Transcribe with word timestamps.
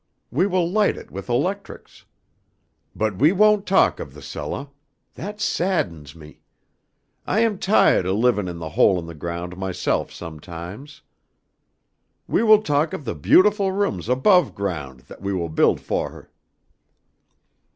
We 0.31 0.47
will 0.47 0.67
light 0.67 0.97
it 0.97 1.11
with 1.11 1.29
electrics. 1.29 2.05
But 2.95 3.17
we 3.17 3.31
won't 3.31 3.67
talk 3.67 3.99
of 3.99 4.15
the 4.15 4.21
cellah. 4.23 4.71
That 5.13 5.39
saddens 5.39 6.15
me. 6.15 6.41
I 7.27 7.41
am 7.41 7.59
tiahd 7.59 8.07
of 8.09 8.17
livin' 8.17 8.47
in 8.47 8.57
the 8.57 8.69
hole 8.69 8.97
in 8.97 9.05
the 9.05 9.13
ground 9.13 9.57
myself 9.57 10.11
sometimes. 10.11 11.03
We 12.27 12.41
will 12.41 12.63
talk 12.63 12.93
of 12.93 13.05
the 13.05 13.13
beautiful 13.13 13.73
rooms 13.73 14.09
above 14.09 14.55
ground 14.55 15.01
that 15.01 15.21
we 15.21 15.33
will 15.33 15.49
build 15.49 15.79
fo' 15.79 16.09
her. 16.09 16.31